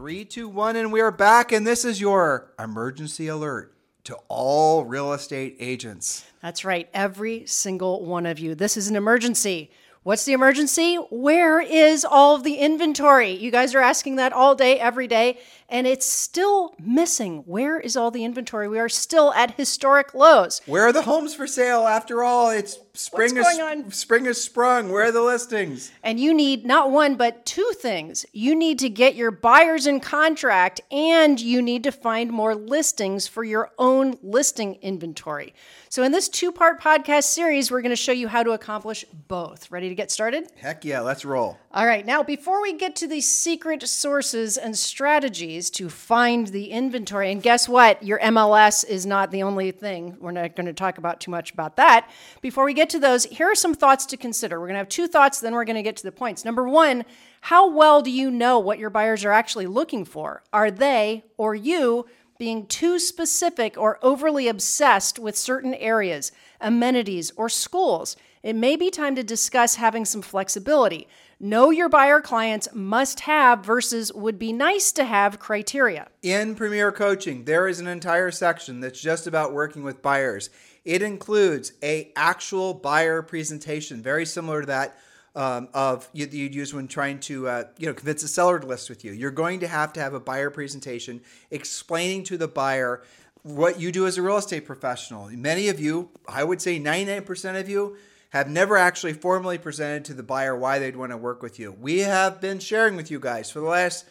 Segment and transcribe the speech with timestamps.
[0.00, 1.52] Three, two, one, and we are back.
[1.52, 3.74] And this is your emergency alert
[4.04, 6.24] to all real estate agents.
[6.40, 8.54] That's right, every single one of you.
[8.54, 9.70] This is an emergency.
[10.02, 10.96] What's the emergency?
[11.10, 13.32] Where is all of the inventory?
[13.32, 15.38] You guys are asking that all day, every day,
[15.70, 17.38] and it's still missing.
[17.46, 18.68] Where is all the inventory?
[18.68, 20.60] We are still at historic lows.
[20.66, 21.86] Where are the homes for sale?
[21.86, 23.90] After all, it's spring What's is on?
[23.92, 24.90] spring is sprung.
[24.90, 25.92] Where are the listings?
[26.02, 28.26] And you need not one, but two things.
[28.32, 33.26] You need to get your buyers in contract, and you need to find more listings
[33.28, 35.54] for your own listing inventory.
[35.88, 39.04] So, in this two part podcast series, we're going to show you how to accomplish
[39.28, 39.70] both.
[39.70, 40.50] Ready to get started?
[40.56, 41.58] Heck yeah, let's roll.
[41.72, 46.72] All right, now before we get to the secret sources and strategies to find the
[46.72, 48.02] inventory, and guess what?
[48.02, 50.16] Your MLS is not the only thing.
[50.18, 52.10] We're not going to talk about too much about that.
[52.40, 54.58] Before we get to those, here are some thoughts to consider.
[54.58, 56.44] We're going to have two thoughts, then we're going to get to the points.
[56.44, 57.04] Number one,
[57.42, 60.42] how well do you know what your buyers are actually looking for?
[60.52, 67.48] Are they or you being too specific or overly obsessed with certain areas, amenities, or
[67.48, 68.16] schools?
[68.42, 71.06] It may be time to discuss having some flexibility.
[71.38, 76.08] Know your buyer clients must have versus would be nice to have criteria.
[76.22, 80.48] In Premier Coaching, there is an entire section that's just about working with buyers.
[80.86, 84.98] It includes a actual buyer presentation, very similar to that
[85.36, 88.66] um, of you, you'd use when trying to uh, you know convince a seller to
[88.66, 89.12] list with you.
[89.12, 93.02] You're going to have to have a buyer presentation explaining to the buyer
[93.42, 95.28] what you do as a real estate professional.
[95.28, 97.96] Many of you, I would say 99% of you,
[98.30, 101.72] have never actually formally presented to the buyer why they'd want to work with you.
[101.72, 104.06] We have been sharing with you guys for the last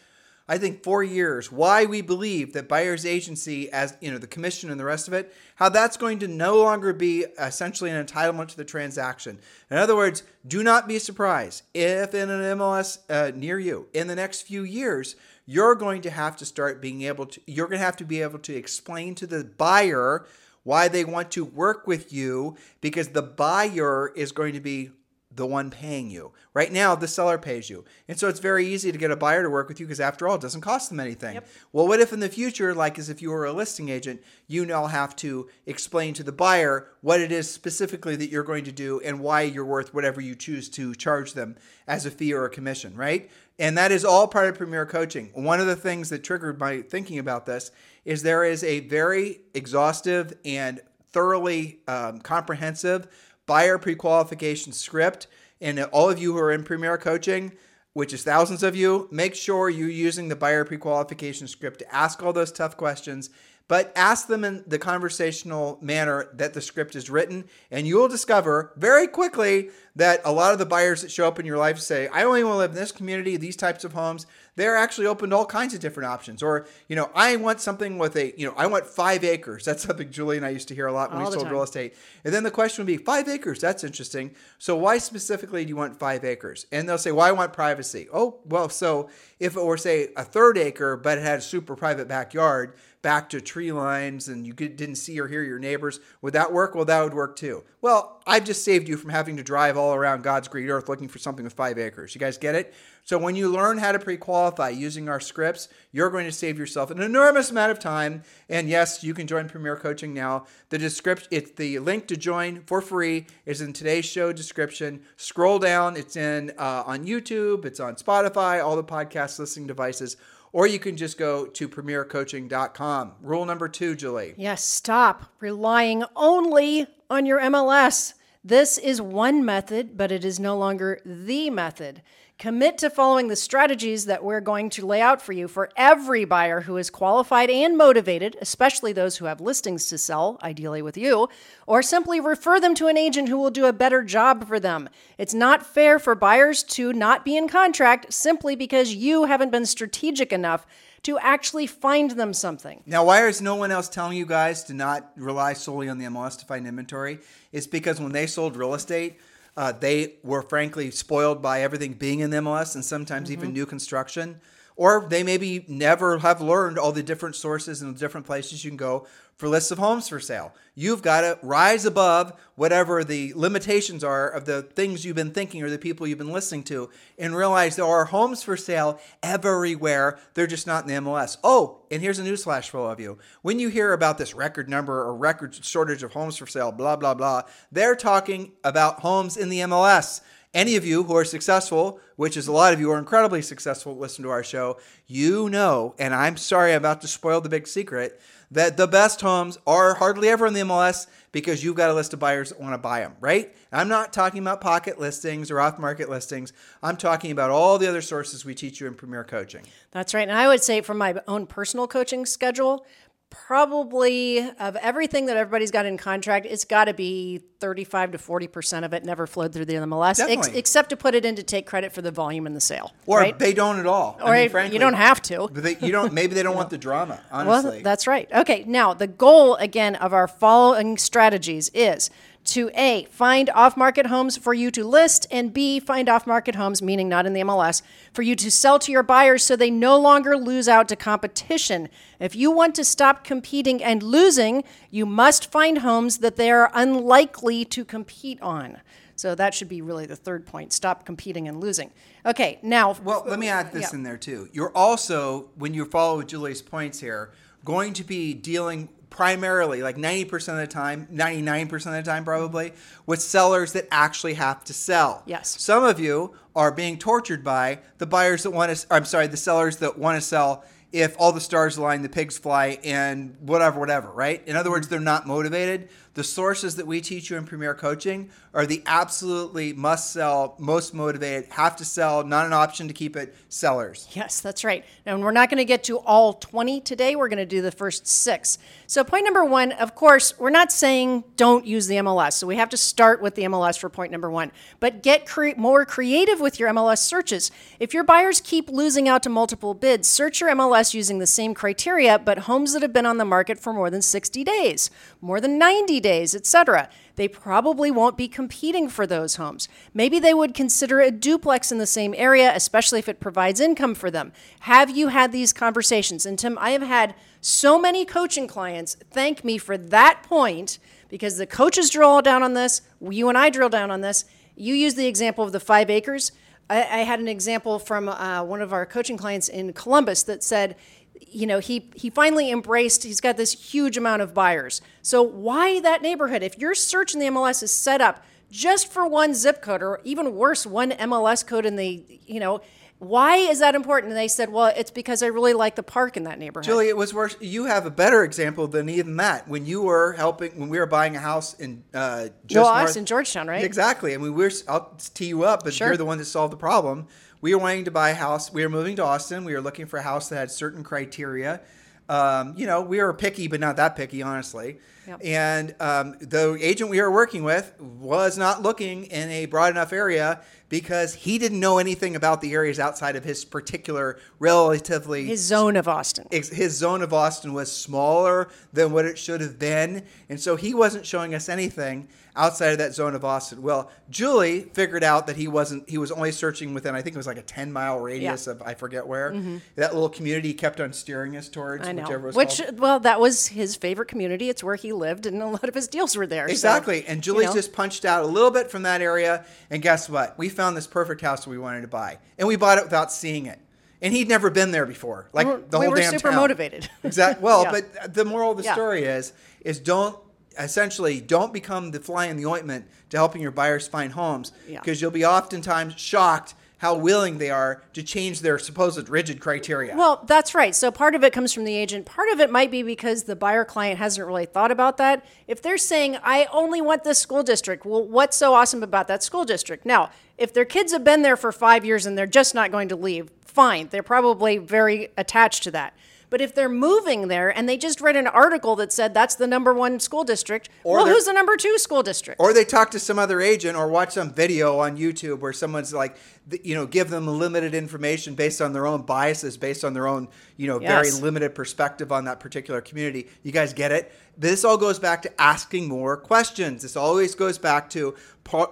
[0.50, 4.68] I think four years, why we believe that buyer's agency, as you know, the commission
[4.68, 8.48] and the rest of it, how that's going to no longer be essentially an entitlement
[8.48, 9.38] to the transaction.
[9.70, 14.08] In other words, do not be surprised if in an MLS uh, near you in
[14.08, 15.14] the next few years,
[15.46, 18.20] you're going to have to start being able to, you're going to have to be
[18.20, 20.26] able to explain to the buyer
[20.62, 24.90] why they want to work with you because the buyer is going to be
[25.32, 26.32] the one paying you.
[26.54, 27.84] Right now, the seller pays you.
[28.08, 30.26] And so it's very easy to get a buyer to work with you because, after
[30.26, 31.34] all, it doesn't cost them anything.
[31.34, 31.48] Yep.
[31.72, 34.66] Well, what if in the future, like as if you were a listing agent, you
[34.66, 38.72] now have to explain to the buyer what it is specifically that you're going to
[38.72, 42.44] do and why you're worth whatever you choose to charge them as a fee or
[42.44, 43.30] a commission, right?
[43.58, 45.30] And that is all part of Premier Coaching.
[45.34, 47.70] One of the things that triggered my thinking about this
[48.04, 50.80] is there is a very exhaustive and
[51.12, 53.08] thoroughly um, comprehensive
[53.50, 55.26] buyer pre-qualification script
[55.60, 57.50] and all of you who are in premier coaching
[57.94, 62.22] which is thousands of you make sure you're using the buyer pre-qualification script to ask
[62.22, 63.28] all those tough questions
[63.66, 68.06] but ask them in the conversational manner that the script is written and you will
[68.06, 71.80] discover very quickly that a lot of the buyers that show up in your life
[71.80, 74.26] say i only want to live in this community these types of homes
[74.60, 76.42] they're actually open to all kinds of different options.
[76.42, 79.64] Or you know i want something with a you know i want five acres.
[79.64, 81.52] That's something julie and i used to hear a lot when All we sold time.
[81.52, 81.94] real estate.
[82.24, 84.34] And then the question would be five acres that's interesting.
[84.58, 86.66] So why specifically do you want five acres?
[86.70, 88.08] And they'll say well i want privacy.
[88.12, 91.74] Oh well so if it were say a third acre but it had a super
[91.74, 96.34] private backyard back to tree lines and you didn't see or hear your neighbors would
[96.34, 99.42] that work well that would work too well i've just saved you from having to
[99.42, 102.54] drive all around god's great earth looking for something with five acres you guys get
[102.54, 102.74] it
[103.10, 106.92] so when you learn how to pre-qualify using our scripts, you're going to save yourself
[106.92, 108.22] an enormous amount of time.
[108.48, 110.46] And yes, you can join Premier Coaching now.
[110.68, 115.02] The description, it's the link to join for free is in today's show description.
[115.16, 115.96] Scroll down.
[115.96, 117.64] It's in uh, on YouTube.
[117.64, 120.16] It's on Spotify, all the podcast listening devices.
[120.52, 123.12] Or you can just go to premiercoaching.com.
[123.22, 124.34] Rule number two, Julie.
[124.36, 128.14] Yes, stop relying only on your MLS.
[128.42, 132.02] This is one method, but it is no longer the method.
[132.40, 136.24] Commit to following the strategies that we're going to lay out for you for every
[136.24, 140.96] buyer who is qualified and motivated, especially those who have listings to sell, ideally with
[140.96, 141.28] you,
[141.66, 144.88] or simply refer them to an agent who will do a better job for them.
[145.18, 149.66] It's not fair for buyers to not be in contract simply because you haven't been
[149.66, 150.66] strategic enough
[151.02, 152.82] to actually find them something.
[152.86, 156.06] Now, why is no one else telling you guys to not rely solely on the
[156.06, 157.18] MLS to find inventory?
[157.52, 159.18] It's because when they sold real estate,
[159.56, 163.66] uh, they were frankly spoiled by everything being in the MLS and sometimes even new
[163.66, 164.40] construction.
[164.80, 168.70] Or they maybe never have learned all the different sources and the different places you
[168.70, 169.06] can go
[169.36, 170.54] for lists of homes for sale.
[170.74, 175.62] You've got to rise above whatever the limitations are of the things you've been thinking
[175.62, 176.88] or the people you've been listening to
[177.18, 180.18] and realize there are homes for sale everywhere.
[180.32, 181.36] They're just not in the MLS.
[181.44, 183.18] Oh, and here's a newsflash for all of you.
[183.42, 186.96] When you hear about this record number or record shortage of homes for sale, blah,
[186.96, 190.22] blah, blah, they're talking about homes in the MLS.
[190.52, 193.96] Any of you who are successful, which is a lot of you are incredibly successful,
[193.96, 197.68] listen to our show, you know, and I'm sorry I'm about to spoil the big
[197.68, 198.20] secret,
[198.50, 202.12] that the best homes are hardly ever in the MLS because you've got a list
[202.14, 203.54] of buyers that want to buy them, right?
[203.70, 206.52] I'm not talking about pocket listings or off market listings.
[206.82, 209.62] I'm talking about all the other sources we teach you in Premier Coaching.
[209.92, 210.28] That's right.
[210.28, 212.84] And I would say from my own personal coaching schedule,
[213.30, 218.84] probably of everything that everybody's got in contract, it's got to be 35 to 40%
[218.84, 221.66] of it never flowed through the MLS, ex- except to put it in to take
[221.66, 222.92] credit for the volume in the sale.
[223.06, 223.38] Or right?
[223.38, 224.18] they don't at all.
[224.20, 225.48] Or I mean, frankly, you don't have to.
[225.52, 226.12] But they, you don't.
[226.12, 227.20] Maybe they don't want the drama.
[227.30, 228.28] Honestly, Well, that's right.
[228.32, 232.10] Okay, now the goal again of our following strategies is
[232.42, 236.54] to A, find off market homes for you to list, and B, find off market
[236.54, 237.82] homes, meaning not in the MLS,
[238.12, 241.88] for you to sell to your buyers so they no longer lose out to competition.
[242.18, 246.70] If you want to stop competing and losing, you must find homes that they are
[246.74, 248.78] unlikely to compete on.
[249.16, 251.90] So that should be really the third point stop competing and losing.
[252.24, 252.96] Okay, now.
[253.04, 253.98] Well, let me add this Yeah.
[253.98, 254.48] in there too.
[254.52, 257.30] You're also, when you follow Julie's points here,
[257.64, 262.72] going to be dealing primarily, like 90% of the time, 99% of the time probably,
[263.06, 265.22] with sellers that actually have to sell.
[265.26, 265.60] Yes.
[265.60, 269.36] Some of you are being tortured by the buyers that want to, I'm sorry, the
[269.36, 273.78] sellers that want to sell if all the stars align, the pigs fly, and whatever,
[273.78, 274.42] whatever, right?
[274.46, 274.94] In other words, mm-hmm.
[274.94, 275.88] they're not motivated.
[276.14, 280.92] The sources that we teach you in Premier Coaching are the absolutely must sell, most
[280.92, 284.08] motivated, have to sell, not an option to keep it sellers.
[284.10, 284.84] Yes, that's right.
[285.06, 287.14] And we're not going to get to all 20 today.
[287.14, 288.58] We're going to do the first six.
[288.88, 292.32] So, point number one, of course, we're not saying don't use the MLS.
[292.32, 294.50] So, we have to start with the MLS for point number one.
[294.80, 297.52] But get cre- more creative with your MLS searches.
[297.78, 301.54] If your buyers keep losing out to multiple bids, search your MLS using the same
[301.54, 304.90] criteria, but homes that have been on the market for more than 60 days,
[305.20, 306.88] more than 90 days, etc.
[307.16, 309.68] They probably won't be competing for those homes.
[309.92, 313.94] Maybe they would consider a duplex in the same area, especially if it provides income
[313.94, 314.32] for them.
[314.60, 316.24] Have you had these conversations?
[316.24, 320.78] And Tim, I have had so many coaching clients thank me for that point
[321.08, 324.24] because the coaches drill down on this, you and I drill down on this.
[324.56, 326.32] You use the example of the five acres.
[326.70, 330.42] I, I had an example from uh, one of our coaching clients in Columbus that
[330.42, 330.76] said,
[331.20, 333.02] you know, he he finally embraced.
[333.02, 334.80] He's got this huge amount of buyers.
[335.02, 336.42] So why that neighborhood?
[336.42, 340.00] If your search in the MLS is set up just for one zip code, or
[340.04, 342.62] even worse, one MLS code in the, you know,
[343.00, 344.10] why is that important?
[344.12, 346.66] And they said, well, it's because I really like the park in that neighborhood.
[346.66, 347.34] Julie, it was worse.
[347.40, 349.48] You have a better example than even that.
[349.48, 353.06] When you were helping, when we were buying a house in uh, just north- in
[353.06, 353.64] Georgetown, right?
[353.64, 354.14] Exactly.
[354.14, 355.88] I mean, we're I'll tee you up, but Sure.
[355.88, 357.06] you're the one that solved the problem.
[357.40, 358.52] We were wanting to buy a house.
[358.52, 359.44] We were moving to Austin.
[359.46, 361.62] We were looking for a house that had certain criteria.
[362.06, 364.78] Um, you know, we were picky, but not that picky, honestly.
[365.06, 365.20] Yep.
[365.24, 369.92] And um, the agent we were working with was not looking in a broad enough
[369.92, 375.40] area because he didn't know anything about the areas outside of his particular relatively His
[375.44, 376.26] zone of Austin.
[376.30, 380.04] ex- his zone of Austin was smaller than what it should have been.
[380.28, 383.60] And so he wasn't showing us anything outside of that zone of Austin.
[383.62, 387.18] Well, Julie figured out that he wasn't, he was only searching within, I think it
[387.18, 388.52] was like a 10 mile radius Yeah.
[388.52, 388.62] Mm-hmm.
[388.62, 389.32] of, I forget where.
[389.74, 392.02] That little community kept on steering us towards, I know.
[392.02, 392.78] whichever was Which, called.
[392.78, 394.48] well, that was his favorite community.
[394.48, 396.46] It's where he lived, and a lot of his deals were there.
[396.46, 397.04] so, Exactly.
[397.06, 397.52] and you know.
[397.52, 399.44] just punched out a little bit from that area.
[399.70, 400.38] And guess what?
[400.38, 402.18] We found this perfect house we wanted to buy.
[402.38, 403.58] And we bought it without seeing it.
[404.02, 405.28] And he'd never been there before.
[405.32, 406.36] Like We were- the we whole were damn super town.
[406.36, 406.88] motivated.
[407.02, 407.42] Exactly.
[407.44, 407.80] Well, Yeah.
[408.02, 408.74] but the moral of the Yeah.
[408.74, 410.16] story is is don't
[410.58, 414.80] essentially don't become the fly in the ointment to helping your buyers find homes Yeah.
[414.80, 419.94] because you'll be oftentimes shocked how willing they are to change their supposed rigid criteria.
[419.94, 420.74] Well, that's right.
[420.74, 422.06] So part of it comes from the agent.
[422.06, 425.22] Part of it might be because the buyer client hasn't really thought about that.
[425.46, 429.22] If they're saying, I only want this school district, well, what's so awesome about that
[429.22, 429.84] school district?
[429.84, 430.08] Now,
[430.38, 432.96] if their kids have been there for five years and they're just not going to
[432.96, 433.88] leave, fine.
[433.90, 435.92] They're probably very attached to that.
[436.30, 439.48] But if they're moving there and they just read an article that said that's the
[439.48, 442.40] number one school district, Or well, who's the number two school district?
[442.40, 445.92] or they talk to some other agent or watch some video on YouTube where someone's
[445.92, 446.16] like,
[446.62, 450.28] you know, give them limited information based on their own biases, based on their own,
[450.56, 453.28] you know, very limited perspective on that particular community.
[453.42, 454.12] You guys get it?
[454.38, 456.82] This all goes back to asking more questions.
[456.82, 458.14] This always goes back to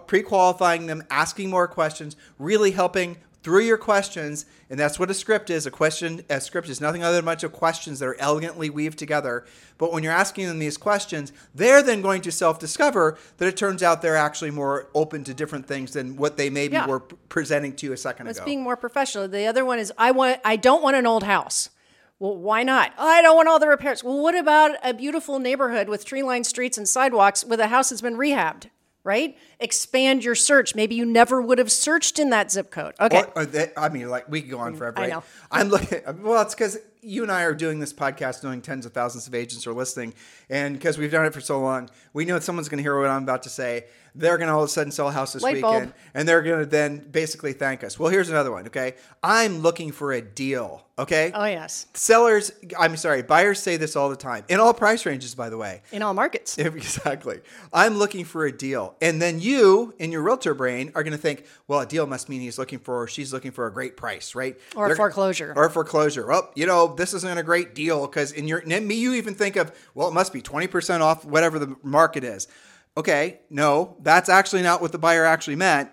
[0.06, 5.14] pre qualifying them, asking more questions, really helping through your questions, and that's what a
[5.14, 5.64] script is.
[5.64, 8.68] A question, a script is nothing other than a bunch of questions that are elegantly
[8.68, 9.44] weaved together.
[9.78, 13.82] But when you're asking them these questions, they're then going to self-discover that it turns
[13.82, 16.86] out they're actually more open to different things than what they maybe Yeah.
[16.86, 18.44] were presenting to you a second It's ago.
[18.46, 19.28] being more professional.
[19.28, 21.70] The other one is I want I don't want an old house.
[22.18, 22.92] Well, why not?
[22.98, 24.02] Oh, I don't want all the repairs.
[24.02, 28.02] Well, what about a beautiful neighborhood with tree-lined streets and sidewalks with a house that's
[28.02, 28.64] been rehabbed?
[29.04, 29.38] Right?
[29.60, 30.74] Expand your search.
[30.74, 32.94] Maybe you never would have searched in that zip code.
[33.00, 33.24] Okay.
[33.34, 34.98] Or, or they, I mean, like we could go on mm, forever.
[34.98, 35.10] I right?
[35.10, 35.24] know.
[35.50, 36.00] I'm looking.
[36.22, 39.34] Well, it's because you and I are doing this podcast, knowing tens of thousands of
[39.34, 40.14] agents are listening,
[40.48, 43.08] and because we've done it for so long, we know someone's going to hear what
[43.08, 43.86] I'm about to say.
[44.14, 45.74] They're going to all of a sudden sell a house this Light bulb.
[45.74, 47.98] weekend, and they're going to then basically thank us.
[47.98, 48.66] Well, here's another one.
[48.66, 50.84] Okay, I'm looking for a deal.
[50.98, 51.30] Okay.
[51.32, 51.86] oh yes.
[51.94, 55.56] Sellers, I'm sorry, buyers say this all the time in all price ranges, by the
[55.56, 55.82] way.
[55.92, 56.58] In all markets.
[56.78, 57.40] Exactly.
[57.72, 58.94] I'm looking for a deal.
[59.00, 62.28] And then you, in your realtor brain, are going to think, well, a deal must
[62.28, 64.58] mean he's looking for, or she's looking for a great price, right?
[64.76, 65.52] Or They're- foreclosure.
[65.56, 66.32] Or foreclosure.
[66.32, 69.56] Oh, you know, this isn't a great deal because in your, me, you even think
[69.56, 72.48] of, well, it must be 20% off whatever the market is.
[72.96, 75.90] Okay, no, that's actually not what the buyer actually meant.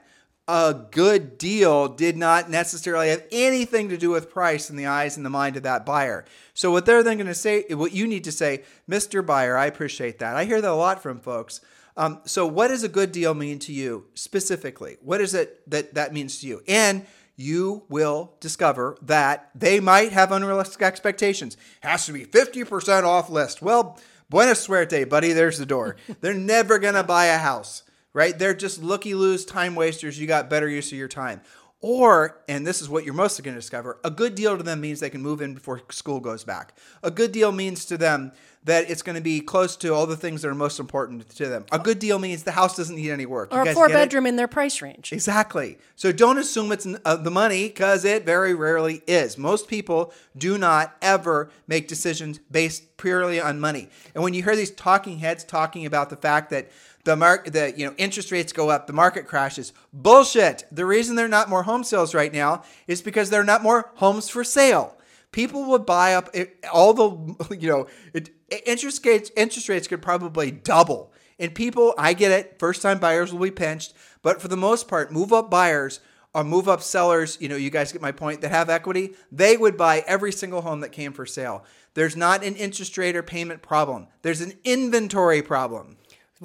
[0.47, 5.17] A good deal did not necessarily have anything to do with price in the eyes
[5.17, 6.23] and the mind of that buyer.
[6.53, 9.25] So what they're then going to say, what you need to say, Mr.
[9.25, 10.35] Buyer, I appreciate that.
[10.35, 11.61] I hear that a lot from folks.
[11.97, 14.97] Um, so what does a good deal mean to you specifically?
[15.01, 16.61] What is it that that means to you?
[16.67, 17.05] And
[17.37, 21.57] you will discover that they might have unrealistic expectations.
[21.81, 23.61] Has to be 50% off list.
[23.61, 23.99] Well,
[24.29, 25.33] buena suerte, buddy.
[25.33, 25.97] There's the door.
[26.21, 27.83] They're never going to buy a house,
[28.13, 28.37] right?
[28.37, 30.19] They're just looky loos time wasters.
[30.19, 31.41] You got better use of your time.
[31.87, 34.81] Or, and this is what you're mostly going to discover, a good deal to them
[34.81, 36.75] means they can move in before school goes back.
[37.03, 38.31] A good deal means to them
[38.63, 41.47] that it's going to be close to all the things that are most important to
[41.47, 41.63] them.
[41.71, 43.53] A good deal means the house doesn't need any work.
[43.53, 43.97] You Or a four get it?
[43.99, 45.13] bedroom in their price range.
[45.13, 45.77] Exactly.
[45.95, 49.37] So don't assume it's uh, the money because it very rarely is.
[49.37, 53.89] Most people do not ever make decisions based purely on money.
[54.15, 56.71] And when you hear these talking heads talking about the fact that
[57.05, 60.65] the mark the you know interest rates go up, the market crashes, bullshit.
[60.71, 63.63] The reason there are not more home sales right now is because there are not
[63.63, 64.97] more homes for sale.
[65.31, 68.31] People would buy up it, all the you know it,
[68.65, 69.31] interest rates.
[69.37, 71.13] Interest rates could probably double.
[71.37, 72.59] And people, I get it.
[72.59, 75.99] First time buyers will be pinched, but for the most part, move up buyers
[76.33, 79.55] or move up sellers, you know, you guys get my point, that have equity, they
[79.55, 81.63] would buy every single home that came for sale.
[81.93, 84.07] There's not an interest rate or payment problem.
[84.21, 85.95] There's an inventory problem.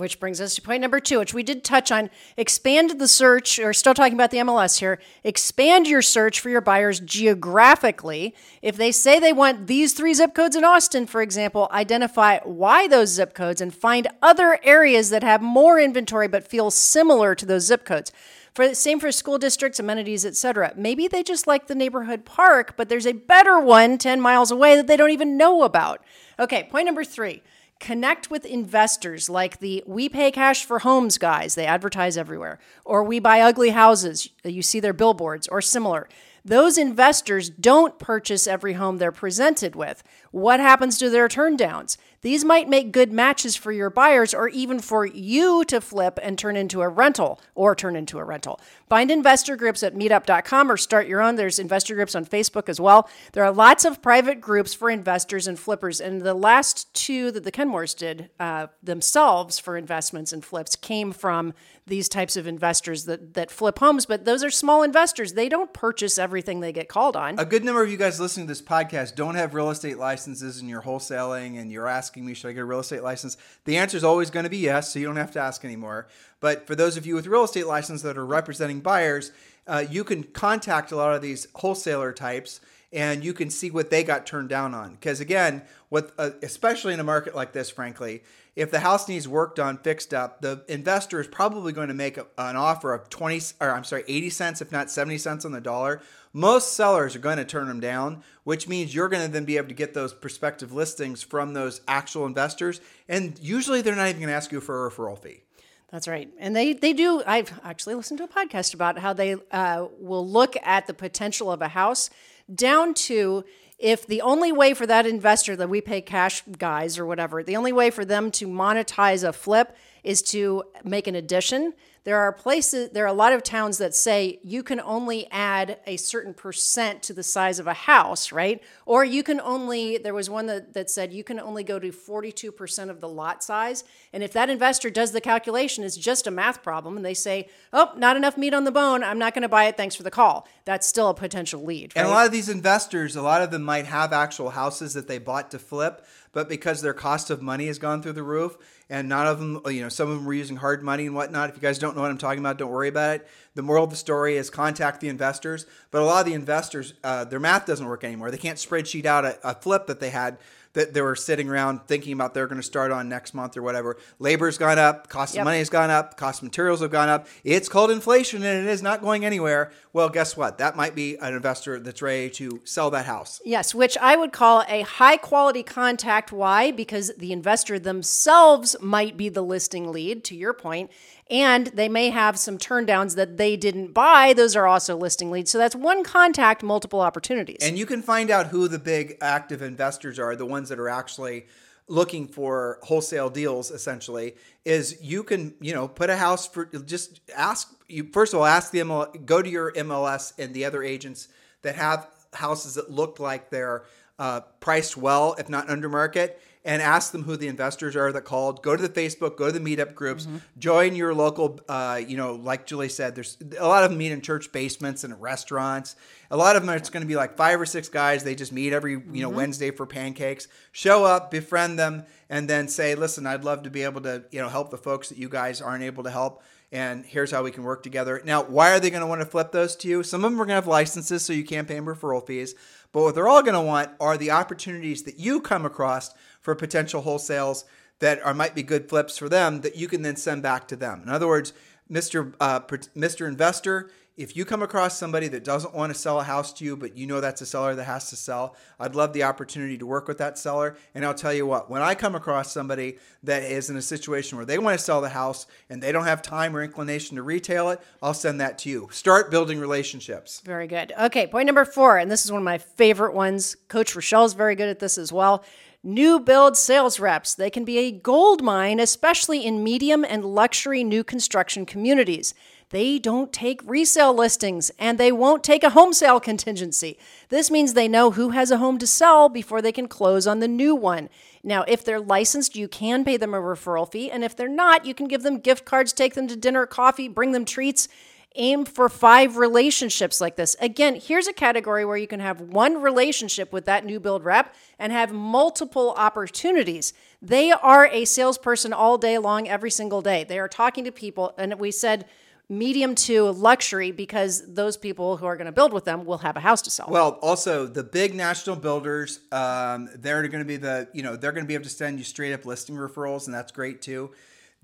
[0.00, 2.08] Which brings us to point number two, which we did touch on.
[2.38, 4.98] Expand the search, or still talking about the MLS here.
[5.24, 8.34] Expand your search for your buyers geographically.
[8.62, 12.88] If they say they want these three zip codes in Austin, for example, identify why
[12.88, 17.44] those zip codes and find other areas that have more inventory but feel similar to
[17.44, 18.10] those zip codes.
[18.54, 20.72] For same for school districts, amenities, etc.
[20.76, 24.76] Maybe they just like the neighborhood park, but there's a better one 10 miles away
[24.76, 26.02] that they don't even know about.
[26.38, 27.42] Okay, point number three.
[27.80, 33.02] Connect with investors like the We Pay Cash for Homes guys, they advertise everywhere, or
[33.02, 36.06] We Buy Ugly Houses, you see their billboards, or similar.
[36.44, 40.02] Those investors don't purchase every home they're presented with.
[40.30, 41.96] What happens to their turndowns?
[42.22, 46.38] These might make good matches for your buyers or even for you to flip and
[46.38, 48.60] turn into a rental or turn into a rental.
[48.88, 51.36] Find investor groups at meetup.com or start your own.
[51.36, 53.08] There's investor groups on Facebook as well.
[53.32, 55.98] There are lots of private groups for investors and flippers.
[55.98, 61.12] And the last two that the Kenmores did uh, themselves for investments and flips came
[61.12, 61.54] from
[61.86, 64.06] these types of investors that, that flip homes.
[64.06, 65.32] But those are small investors.
[65.32, 67.38] They don't purchase everything they get called on.
[67.38, 70.60] A good number of you guys listening to this podcast don't have real estate licenses
[70.60, 73.36] and you're wholesaling and you're asking me, should I get a real estate license?
[73.64, 76.08] The answer is always going to be yes, so you don't have to ask anymore.
[76.40, 79.32] But for those of you with real estate license that are representing buyers,
[79.66, 82.60] uh, you can contact a lot of these wholesaler types
[82.92, 84.92] and you can see what they got turned down on.
[84.92, 88.22] Because again, what uh, especially in a market like this, frankly,
[88.56, 92.16] if the house needs work done, fixed up, the investor is probably going to make
[92.16, 95.52] a, an offer of 20 or I'm sorry, 80 cents if not 70 cents on
[95.52, 96.02] the dollar.
[96.32, 99.56] Most sellers are going to turn them down, which means you're going to then be
[99.56, 104.20] able to get those prospective listings from those actual investors and usually they're not even
[104.20, 105.42] going to ask you for a referral fee.
[105.90, 106.30] That's right.
[106.38, 107.22] And they, they do.
[107.26, 111.50] I've actually listened to a podcast about how they uh, will look at the potential
[111.50, 112.10] of a house
[112.54, 113.44] down to
[113.80, 117.56] if the only way for that investor that we pay cash guys or whatever, the
[117.56, 121.72] only way for them to monetize a flip is to make an addition.
[122.04, 125.78] There are places, there are a lot of towns that say you can only add
[125.86, 128.62] a certain percent to the size of a house, right?
[128.86, 131.92] Or you can only, there was one that, that said you can only go to
[131.92, 133.84] 42% of the lot size.
[134.14, 137.48] And if that investor does the calculation, it's just a math problem, and they say,
[137.72, 140.02] oh, not enough meat on the bone, I'm not going to buy it, thanks for
[140.02, 140.48] the call.
[140.64, 141.92] That's still a potential lead.
[141.94, 142.02] Right?
[142.02, 145.06] And a lot of these investors, a lot of them might have actual houses that
[145.06, 148.56] they bought to flip, but because their cost of money has gone through the roof,
[148.88, 151.50] and none of them, you know, some of them were using hard money and whatnot.
[151.50, 153.28] If you guys don't know what I'm talking about, don't worry about it.
[153.54, 155.66] The moral of the story is contact the investors.
[155.90, 158.30] But a lot of the investors, uh, their math doesn't work anymore.
[158.30, 160.38] They can't spreadsheet out a, a flip that they had
[160.72, 163.62] that they were sitting around thinking about they're going to start on next month or
[163.62, 163.96] whatever.
[164.20, 165.42] Labor's gone up, cost Yep.
[165.42, 167.26] of money has gone up, cost of materials have gone up.
[167.42, 169.72] It's called inflation and it is not going anywhere.
[169.92, 170.58] Well, guess what?
[170.58, 173.40] That might be an investor that's ready to sell that house.
[173.44, 176.30] Yes, which I would call a high quality contact.
[176.30, 176.70] Why?
[176.70, 180.90] Because the investor themselves might be the listing lead, to your point,
[181.30, 184.32] and they may have some turndowns that they didn't buy.
[184.32, 185.50] Those are also listing leads.
[185.50, 187.58] So that's one contact, multiple opportunities.
[187.62, 190.88] And you can find out who the big active investors are, the ones that are
[190.88, 191.46] actually
[191.86, 197.20] looking for wholesale deals essentially is you can you know put a house for just
[197.36, 200.84] ask you first of all ask the ML, go to your MLS and the other
[200.84, 201.26] agents
[201.62, 203.82] that have houses that look like they're
[204.20, 208.20] uh, priced well if not under market and ask them who the investors are that
[208.20, 212.18] called go to the facebook go to the meetup groups join your local uh, you
[212.18, 215.96] know like julie said there's a lot of them meet in church basements and restaurants
[216.30, 218.52] a lot of them it's going to be like five or six guys they just
[218.52, 223.26] meet every you know wednesday for pancakes show up befriend them and then say listen
[223.26, 225.82] i'd love to be able to you know help the folks that you guys aren't
[225.82, 228.22] able to help and here's how we can work together.
[228.24, 230.02] Now, why are they going to want to flip those to you?
[230.02, 232.54] Some of them are going to have licenses, so you can't pay them referral fees.
[232.92, 236.54] But what they're all going to want are the opportunities that you come across for
[236.54, 237.64] potential wholesales
[238.00, 240.76] that are might be good flips for them that you can then send back to
[240.76, 241.02] them.
[241.02, 241.52] In other words,
[241.90, 242.34] Mr.
[242.40, 243.26] Uh, Mr.
[243.26, 243.90] Investor,
[244.20, 246.94] if you come across somebody that doesn't want to sell a house to you, but
[246.94, 250.06] you know that's a seller that has to sell, I'd love the opportunity to work
[250.08, 250.76] with that seller.
[250.94, 254.36] And I'll tell you what, when I come across somebody that is in a situation
[254.36, 257.22] where they want to sell the house and they don't have time or inclination to
[257.22, 258.88] retail it, I'll send that to you.
[258.92, 260.42] Start building relationships.
[260.44, 260.92] Very good.
[261.00, 263.56] Okay, point number four, and this is one of my favorite ones.
[263.68, 265.42] Coach Rochelle's very good at this as well.
[265.82, 267.34] New build sales reps.
[267.34, 272.34] They can be a gold mine, especially in medium and luxury new construction communities.
[272.70, 276.98] They don't take resale listings and they won't take a home sale contingency.
[277.28, 280.38] This means they know who has a home to sell before they can close on
[280.38, 281.08] the new one.
[281.42, 284.10] Now, if they're licensed, you can pay them a referral fee.
[284.10, 287.08] And if they're not, you can give them gift cards, take them to dinner, coffee,
[287.08, 287.88] bring them treats.
[288.36, 290.54] Aim for five relationships like this.
[290.60, 294.54] Again, here's a category where you can have one relationship with that new build rep
[294.78, 296.92] and have multiple opportunities.
[297.20, 300.22] They are a salesperson all day long, every single day.
[300.22, 301.34] They are talking to people.
[301.36, 302.04] And we said,
[302.50, 306.36] medium to luxury because those people who are going to build with them will have
[306.36, 306.88] a house to sell.
[306.90, 311.32] Well, also the big national builders, um, they're going to be the, you know, they're
[311.32, 314.10] going to be able to send you straight up listing referrals, and that's great too.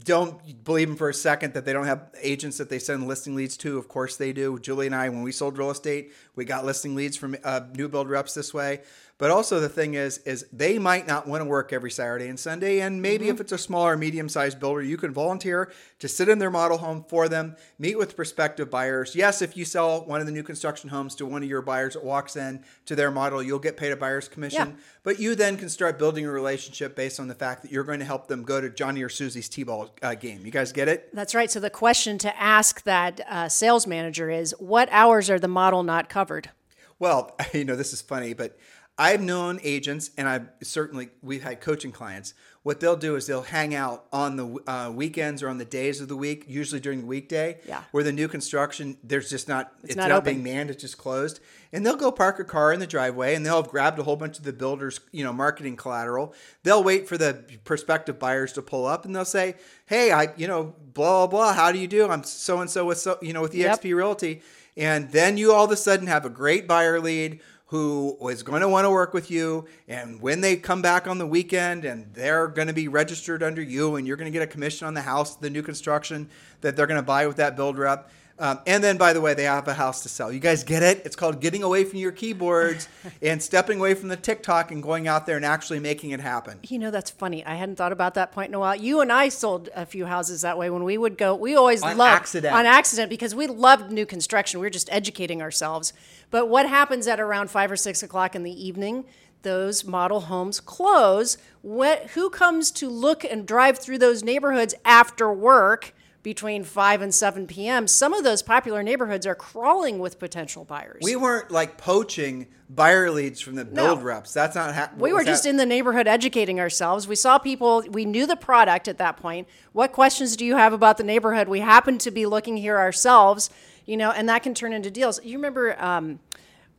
[0.04, 3.34] Don't believe them for a second that they don't have agents that they send listing
[3.34, 3.78] leads to.
[3.78, 4.58] Of course they do.
[4.58, 7.88] Julie and I, when we sold real estate, we got listing leads from uh, new
[7.88, 8.80] build reps this way.
[9.18, 12.38] But also the thing is, is they might not want to work every Saturday and
[12.38, 16.38] Sunday, and maybe if it's a smaller, medium-sized builder, you can volunteer to sit in
[16.38, 19.16] their model home for them, meet with prospective buyers.
[19.16, 21.94] Yes, if you sell one of the new construction homes to one of your buyers
[21.94, 24.68] that walks in to their model, you'll get paid a buyer's commission.
[24.68, 24.82] Yeah.
[25.02, 28.00] But you then can start building a relationship based on the fact that you're going
[28.00, 30.44] to help them go to Johnny or Susie's T-ball uh, game.
[30.44, 31.08] You guys get it?
[31.14, 31.50] That's right.
[31.50, 35.82] So the question to ask that uh, sales manager is what hours are the model
[35.82, 36.50] not covered?
[36.98, 38.58] Well, you know, this is funny, but
[38.98, 42.32] I've known agents, and I've certainly we've had coaching clients.
[42.62, 46.00] What they'll do is they'll hang out on the uh, weekends or on the days
[46.00, 47.82] of the week, usually during the weekday, Yeah.
[47.92, 51.40] where the new construction there's just not it's, not not, being manned, it's just closed,
[51.72, 54.16] and they'll go park a car in the driveway, and they'll have grabbed a whole
[54.16, 56.32] bunch of the builders, you know, marketing collateral.
[56.64, 60.48] They'll wait for the prospective buyers to pull up, and they'll say, "Hey, I, you
[60.48, 61.52] know, blah blah blah.
[61.52, 62.08] How do you do?
[62.08, 63.82] I'm so and so with so, you know, with Yep.
[63.82, 64.42] EXP Realty."
[64.78, 68.62] And then you all of a sudden have a great buyer lead who is going
[68.62, 69.66] to want to work with you.
[69.88, 73.60] And when they come back on the weekend and they're going to be registered under
[73.60, 76.28] you and you're going to get a commission on the house, the new construction
[76.60, 78.10] that they're going to buy with that build rep.
[78.38, 80.30] Um, and then, by the way, they have a house to sell.
[80.30, 81.02] You guys get it?
[81.06, 82.86] It's called getting away from your keyboards
[83.22, 86.58] and stepping away from the TikTok and going out there and actually making it happen.
[86.62, 87.44] You know, that's funny.
[87.46, 88.76] I hadn't thought about that point in a while.
[88.76, 91.34] You and I sold a few houses that way when we would go.
[91.34, 92.54] We always On loved accident.
[92.54, 94.60] on accident because we loved new construction.
[94.60, 95.94] We were just educating ourselves.
[96.30, 99.06] But what happens at around five or six o'clock in the evening?
[99.42, 101.38] Those model homes close.
[101.62, 105.94] What, who comes to look and drive through those neighborhoods after work?
[106.26, 111.00] Between 5 and 7 p.m., some of those popular neighborhoods are crawling with potential buyers.
[111.00, 114.32] We weren't like poaching buyer leads from the build reps.
[114.32, 115.02] That's not happening.
[115.02, 117.06] We were just in the neighborhood educating ourselves.
[117.06, 119.46] We saw people, we knew the product at that point.
[119.70, 121.46] What questions do you have about the neighborhood?
[121.46, 123.48] We happened to be looking here ourselves,
[123.84, 125.24] you know, and that can turn into deals.
[125.24, 126.18] You remember um,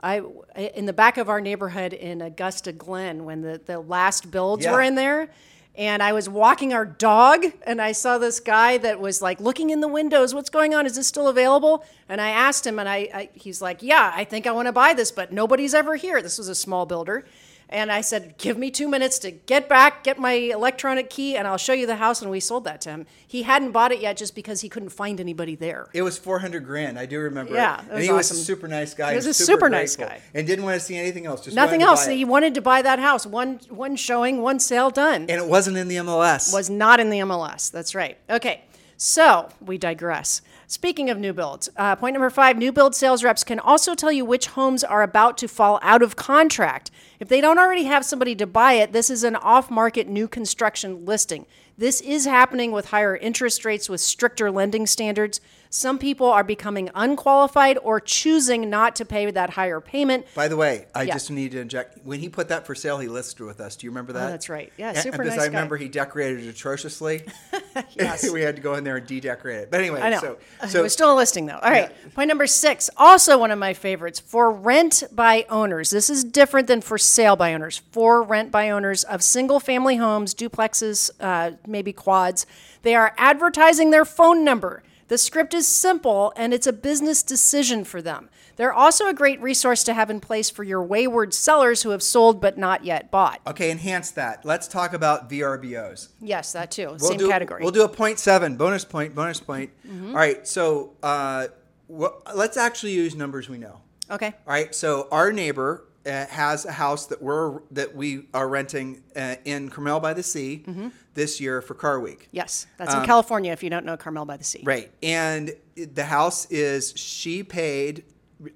[0.04, 0.24] I
[0.58, 4.74] in the back of our neighborhood in Augusta Glen when the, the last builds Yeah.
[4.74, 5.30] were in there?
[5.78, 9.70] And I was walking our dog, and I saw this guy that was like looking
[9.70, 10.34] in the windows.
[10.34, 10.88] What's going on?
[10.88, 11.86] Is this still available?
[12.10, 14.72] And I asked him, and I, I he's like, "Yeah, I think I want to
[14.72, 17.26] buy this, but nobody's ever here." This was a small builder,
[17.70, 21.48] and I said, "Give me two minutes to get back, get my electronic key, and
[21.48, 23.06] I'll show you the house." And we sold that to him.
[23.26, 25.88] He hadn't bought it yet just because he couldn't find anybody there.
[25.94, 26.98] It was 400 grand.
[26.98, 29.12] I do remember Yeah, And he was a super nice guy.
[29.12, 30.22] He was a super super nice guy.
[30.34, 31.42] And didn't want to see anything else.
[31.42, 32.06] Just Nothing else.
[32.06, 33.26] He wanted to buy that house.
[33.26, 35.22] One one showing, one sale done.
[35.22, 36.54] And it wasn't in the MLS.
[36.54, 37.70] was not in the MLS.
[37.72, 38.18] That's right.
[38.30, 38.64] Okay,
[38.98, 40.42] so we digress.
[40.68, 44.12] Speaking of new builds, uh, point number five new build sales reps can also tell
[44.12, 46.92] you which homes are about to fall out of contract.
[47.20, 50.28] If they don't already have somebody to buy it, this is an off market new
[50.28, 51.46] construction listing.
[51.78, 55.40] This is happening with higher interest rates, with stricter lending standards.
[55.70, 60.26] Some people are becoming unqualified or choosing not to pay that higher payment.
[60.34, 61.14] By the way, I Yeah.
[61.14, 62.00] just need to inject.
[62.04, 63.76] When he put that for sale, he listed with us.
[63.76, 64.28] Do you remember oh, that?
[64.28, 64.72] Oh, that's right.
[64.78, 65.54] Yeah, And- super Because nice I guy.
[65.58, 67.24] remember he decorated it atrociously.
[67.96, 68.30] Yes.
[68.32, 69.72] we had to go in there and de-decorate it.
[69.72, 70.20] But anyway, I know.
[70.20, 71.60] so Uh, so We're still a listing though.
[71.60, 71.92] All right.
[72.14, 75.90] Point number six, also one of my favorites for rent by owners.
[75.90, 77.82] This is different than for sale by owners.
[77.92, 82.46] For rent by owners of single family homes, duplexes, uh, maybe quads,
[82.84, 84.84] they are advertising their phone number.
[85.08, 88.30] The script is simple and it's a business decision for them.
[88.58, 92.02] They're also a great resource to have in place for your wayward sellers who have
[92.04, 93.40] sold but not yet bought.
[93.48, 94.44] okay, enhance that.
[94.44, 96.10] Let's talk about VRBOs.
[96.22, 96.88] Yes, that too.
[96.88, 97.60] We'll Same do, category.
[97.60, 97.64] Mm-hmm.
[97.66, 99.70] We'll do a point seven bonus point bonus point.
[99.90, 101.48] All right, so uh,
[101.88, 103.80] wh- let's actually use numbers we know.
[104.10, 104.28] okay.
[104.48, 109.04] All right, so our neighbor uh, has a house that we're that we are renting
[109.16, 110.88] uh, in Carmel by the Sea Mm-hmm.
[111.14, 112.30] this year for Car Week.
[112.32, 114.60] Yes, that's in California if you don't know Carmel by the Sea.
[114.60, 118.04] Um, Right, and the house is she paid.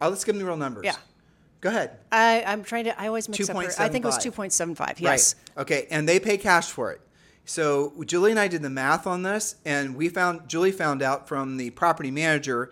[0.02, 0.86] Oh, let's give them the real numbers.
[0.86, 0.96] Yeah.
[1.60, 2.00] Go ahead.
[2.12, 3.00] I, I'm trying to.
[3.00, 3.56] I always mix up.
[3.56, 4.76] her- I think it was 2.75.
[4.78, 5.00] 2.75.
[5.00, 5.36] Yes.
[5.56, 5.62] Right.
[5.62, 7.02] Okay, and they pay cash for it.
[7.46, 11.28] So Julie and I did the math on this, and we found Julie found out
[11.28, 12.72] from the property manager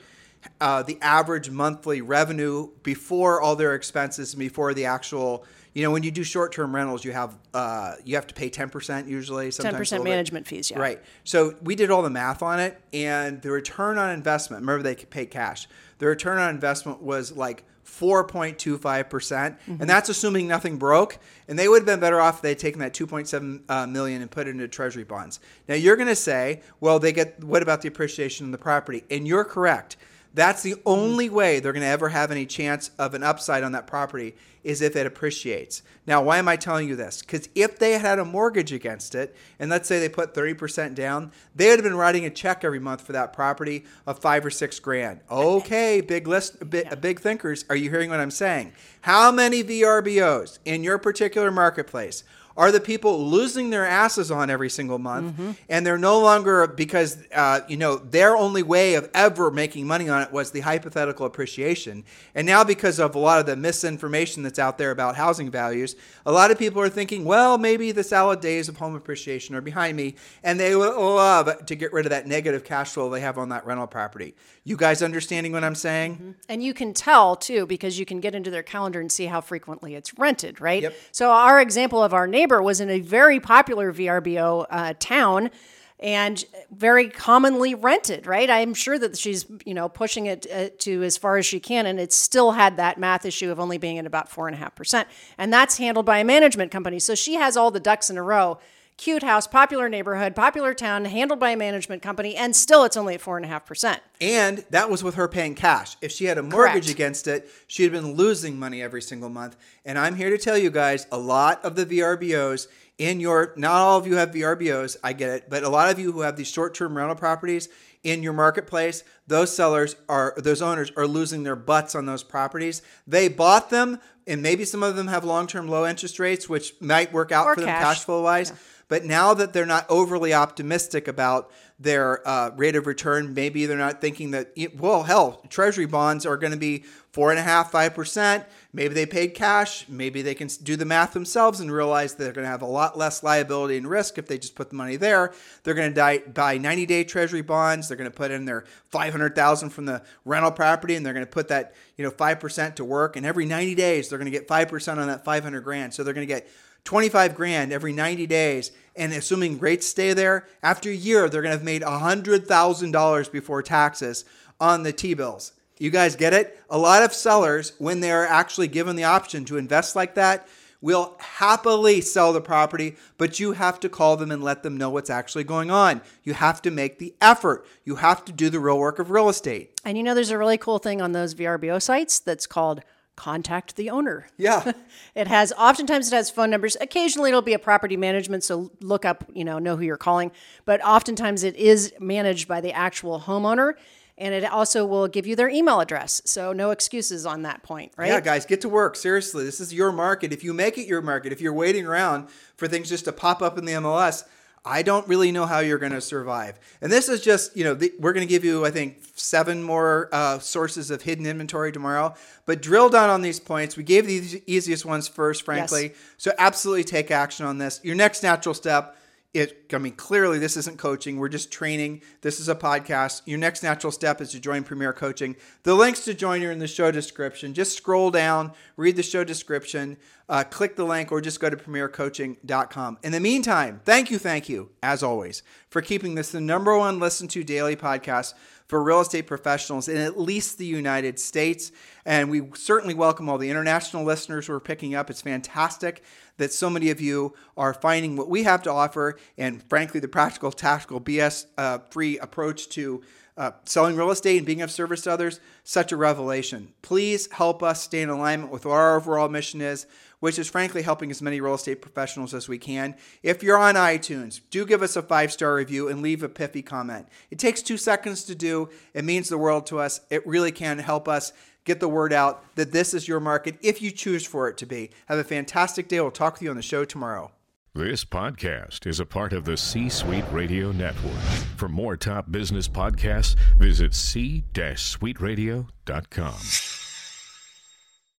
[0.61, 5.45] uh, the average monthly revenue before all their expenses and before the actual.
[5.73, 8.69] You know, when you do short-term rentals, you have uh, you have to pay ten
[8.69, 9.51] percent usually.
[9.51, 10.09] Sometimes 10% little bit.
[10.09, 10.79] management fees, yeah.
[10.79, 10.99] Right.
[11.23, 14.61] So we did all the math on it, and the return on investment.
[14.61, 15.67] Remember, they could pay cash.
[15.99, 19.81] The return on investment was like 4.25 percent, Mm-hmm.
[19.81, 21.19] and that's assuming nothing broke.
[21.47, 24.29] And they would have been better off if they'd taken that 2.7 uh, million and
[24.31, 25.39] put it into treasury bonds.
[25.67, 29.03] Now you're going to say, well, they get what about the appreciation in the property?
[29.09, 29.97] And you're correct.
[30.33, 33.71] That's the only way they're going to ever have any chance of an upside on
[33.71, 35.81] that property is if it appreciates.
[36.05, 37.21] Now, why am I telling you this?
[37.21, 41.31] Because if they had a mortgage against it, and let's say they put 30% down,
[41.55, 44.49] they would have been writing a check every month for that property of five or
[44.49, 45.21] six grand.
[45.31, 48.73] Okay, big list, big, big thinkers, are you hearing what I'm saying?
[49.01, 52.23] How many VRBOs in your particular marketplace
[52.59, 55.51] are the people losing their asses on every single month Mm-hmm.
[55.69, 60.07] and they're no longer because uh, you know their only way of ever making money
[60.09, 62.03] on it was the hypothetical appreciation
[62.35, 65.95] and now because of a lot of the misinformation that's out there about housing values
[66.25, 69.61] a lot of people are thinking well maybe the salad days of home appreciation are
[69.61, 73.21] behind me and they would love to get rid of that negative cash flow they
[73.21, 77.35] have on that rental property you guys understanding what i'm saying And you can tell
[77.35, 80.81] too because you can get into their calendar and see how frequently it's rented, right?
[80.83, 80.95] Yep.
[81.11, 85.51] So our example of our neighbor was in a very popular VRBO uh, town
[85.99, 88.49] and very commonly rented, right?
[88.49, 91.85] I'm sure that she's, you know, pushing it uh, to as far as she can,
[91.85, 94.59] and it still had that math issue of only being at about four and a
[94.59, 95.07] half percent,
[95.37, 96.99] and that's handled by a management company.
[96.99, 98.59] So she has all the ducks in a row.
[98.99, 103.15] Cute house, popular neighborhood, popular town, handled by a management company, and still it's only
[103.15, 104.01] at four and a half percent.
[104.19, 105.95] And that was with her paying cash.
[106.01, 106.89] If she had a mortgage Correct.
[106.89, 109.55] against it, she had been losing money every single month.
[109.85, 113.71] And I'm here to tell you guys a lot of the VRBOs in your, not
[113.71, 116.35] all of you have VRBOs, I get it, but a lot of you who have
[116.35, 117.69] these short term rental properties
[118.03, 122.81] in your marketplace, those sellers are, those owners are losing their butts on those properties.
[123.07, 126.73] They bought them, and maybe some of them have long term low interest rates, which
[126.81, 127.83] might work out Or for them cash.
[127.83, 128.51] cash flow wise.
[128.89, 133.77] But now that they're not overly optimistic about their uh, rate of return, maybe they're
[133.77, 137.71] not thinking that, well, hell, treasury bonds are going to be four and a half,
[137.71, 138.45] five percent.
[138.73, 139.87] Maybe they paid cash.
[139.87, 142.97] Maybe they can do the math themselves and realize they're going to have a lot
[142.97, 145.33] less liability and risk if they just put the money there.
[145.63, 147.87] They're going to buy 90 day treasury bonds.
[147.87, 151.31] They're going to put in their 500,000 from the rental property and they're going to
[151.31, 153.15] put that, you know, 5% to work.
[153.15, 155.93] And every 90 days, they're going to get 5% on that 500 grand.
[155.93, 156.49] So they're going to get
[156.83, 158.71] 25 grand every 90 days.
[158.95, 163.63] And assuming rates stay there, after a year, they're going to have made $100,000 before
[163.63, 164.25] taxes
[164.59, 165.53] on the T bills.
[165.77, 166.61] You guys get it?
[166.69, 170.47] A lot of sellers, when they're actually given the option to invest like that,
[170.81, 174.89] will happily sell the property, but you have to call them and let them know
[174.89, 176.01] what's actually going on.
[176.23, 177.65] You have to make the effort.
[177.83, 179.79] You have to do the real work of real estate.
[179.83, 182.81] And you know, there's a really cool thing on those VRBO sites that's called
[183.19, 184.27] contact the owner.
[184.37, 184.71] Yeah.
[185.15, 186.77] It has oftentimes it has phone numbers.
[186.79, 190.31] Occasionally it'll be a property management, so look up, you know, know who you're calling.
[190.63, 193.73] But oftentimes it is managed by the actual homeowner,
[194.17, 196.21] and it also will give you their email address.
[196.25, 198.07] So no excuses on that point, right?
[198.07, 198.95] Yeah, guys, get to work.
[198.95, 200.31] Seriously, this is your market.
[200.31, 203.41] If you make it your market, if you're waiting around for things just to pop
[203.41, 204.23] up in the MLS,
[204.65, 206.59] I don't really know how you're going to survive.
[206.81, 209.63] And this is just, you know, the, we're going to give you, I think, seven
[209.63, 212.13] more uh, sources of hidden inventory tomorrow.
[212.45, 213.77] But drill down on these points.
[213.77, 215.93] We gave the easiest ones first, frankly.
[216.17, 217.79] So absolutely take action on this.
[217.83, 218.95] Your next natural step
[219.33, 223.37] it i mean clearly this isn't coaching we're just training this is a podcast your
[223.37, 226.67] next natural step is to join premier coaching the links to join are in the
[226.67, 229.97] show description just scroll down read the show description
[230.29, 234.47] uh, click the link or just go to premiercoaching.com in the meantime thank you thank
[234.47, 238.33] you as always for keeping this the number one listened to daily podcast
[238.69, 241.71] for real estate professionals in at least the United States.
[242.05, 245.09] And we certainly welcome all the international listeners we're picking up.
[245.09, 246.03] It's fantastic
[246.37, 250.07] that so many of you are finding what we have to offer and, frankly, the
[250.07, 253.01] practical, tactical, BS uh, free approach to.
[253.37, 256.73] Uh, selling real estate and being of service to others, such a revelation.
[256.81, 259.87] Please help us stay in alignment with what our overall mission is,
[260.19, 262.95] which is frankly helping as many real estate professionals as we can.
[263.23, 266.61] If you're on iTunes, do give us a five star review and leave a pithy
[266.61, 267.07] comment.
[267.31, 270.01] It takes two seconds to do, it means the world to us.
[270.09, 271.31] It really can help us
[271.65, 274.65] get the word out that this is your market if you choose for it to
[274.65, 274.91] be.
[275.07, 276.01] Have a fantastic day.
[276.01, 277.31] We'll talk with you on the show tomorrow.
[277.75, 281.13] This podcast is a part of the C Suite Radio Network.
[281.55, 286.78] For more top business podcasts, visit c-suiteradio.com.